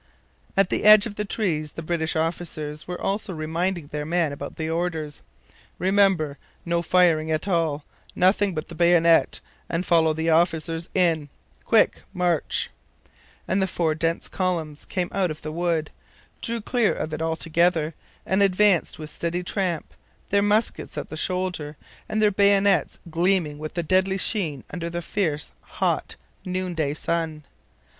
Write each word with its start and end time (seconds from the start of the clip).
At 0.57 0.71
the 0.71 0.83
edge 0.83 1.05
of 1.05 1.13
the 1.13 1.25
trees 1.25 1.73
the 1.73 1.83
British 1.83 2.15
officers 2.15 2.87
were 2.87 2.99
also 2.99 3.33
reminding 3.35 3.85
their 3.85 4.03
men 4.03 4.31
about 4.33 4.55
the 4.55 4.67
orders. 4.67 5.21
'Remember: 5.77 6.39
no 6.65 6.81
firing 6.81 7.29
at 7.29 7.47
all; 7.47 7.85
nothing 8.15 8.55
but 8.55 8.67
the 8.67 8.73
bayonet; 8.73 9.41
and 9.69 9.85
follow 9.85 10.11
the 10.11 10.31
officers 10.31 10.89
in!' 10.95 11.29
QUICK 11.65 12.01
MARCH! 12.15 12.71
and 13.47 13.61
the 13.61 13.67
four 13.67 13.93
dense 13.93 14.27
columns 14.27 14.85
came 14.87 15.09
out 15.11 15.29
of 15.29 15.43
the 15.43 15.51
wood, 15.51 15.91
drew 16.41 16.61
clear 16.61 16.95
of 16.95 17.13
it 17.13 17.21
altogether, 17.21 17.93
and 18.25 18.41
advanced 18.41 18.97
with 18.97 19.11
steady 19.11 19.43
tramp, 19.43 19.93
their 20.31 20.41
muskets 20.41 20.97
at 20.97 21.09
the 21.11 21.15
shoulder 21.17 21.77
and 22.09 22.19
their 22.23 22.31
bayonets 22.31 22.97
gleaming 23.11 23.59
with 23.59 23.77
a 23.77 23.83
deadly 23.83 24.17
sheen 24.17 24.63
under 24.71 24.89
the 24.89 25.03
fierce, 25.03 25.53
hot, 25.61 26.15
noonday 26.43 26.95
sun. 26.95 27.43